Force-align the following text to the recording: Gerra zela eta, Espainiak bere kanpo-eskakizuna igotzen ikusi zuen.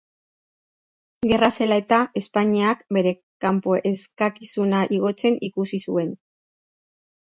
Gerra 1.31 1.49
zela 1.65 1.77
eta, 1.81 1.99
Espainiak 2.23 2.81
bere 2.97 3.13
kanpo-eskakizuna 3.47 4.81
igotzen 4.99 5.41
ikusi 5.53 5.85
zuen. 5.85 6.15